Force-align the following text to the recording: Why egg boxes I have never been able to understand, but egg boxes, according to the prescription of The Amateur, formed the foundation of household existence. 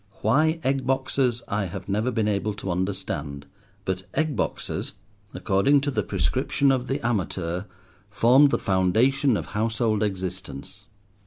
Why 0.23 0.59
egg 0.63 0.87
boxes 0.87 1.43
I 1.47 1.65
have 1.65 1.87
never 1.87 2.09
been 2.09 2.27
able 2.27 2.55
to 2.55 2.71
understand, 2.71 3.45
but 3.85 4.01
egg 4.15 4.35
boxes, 4.35 4.93
according 5.31 5.81
to 5.81 5.91
the 5.91 6.01
prescription 6.01 6.71
of 6.71 6.87
The 6.87 7.05
Amateur, 7.05 7.65
formed 8.09 8.49
the 8.49 8.57
foundation 8.57 9.37
of 9.37 9.45
household 9.53 10.01
existence. 10.01 10.87